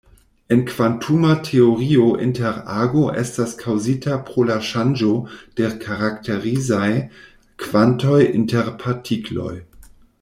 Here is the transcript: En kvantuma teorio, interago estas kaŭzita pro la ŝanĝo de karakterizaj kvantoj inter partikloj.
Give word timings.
En 0.53 0.61
kvantuma 0.67 1.33
teorio, 1.47 2.05
interago 2.27 3.03
estas 3.23 3.53
kaŭzita 3.59 4.17
pro 4.31 4.47
la 4.53 4.57
ŝanĝo 4.69 5.11
de 5.61 5.69
karakterizaj 5.85 6.91
kvantoj 7.67 8.19
inter 8.41 8.75
partikloj. 8.85 9.55